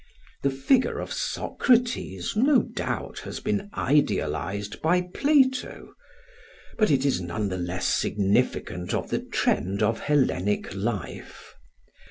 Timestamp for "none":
7.21-7.49